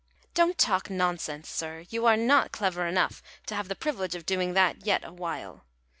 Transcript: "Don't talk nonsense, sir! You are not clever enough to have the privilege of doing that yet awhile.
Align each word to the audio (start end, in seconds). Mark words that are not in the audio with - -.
"Don't 0.33 0.57
talk 0.57 0.89
nonsense, 0.89 1.47
sir! 1.47 1.85
You 1.91 2.07
are 2.07 2.17
not 2.17 2.51
clever 2.51 2.87
enough 2.87 3.21
to 3.45 3.53
have 3.53 3.67
the 3.67 3.75
privilege 3.75 4.15
of 4.15 4.25
doing 4.25 4.53
that 4.55 4.83
yet 4.83 5.05
awhile. 5.05 5.63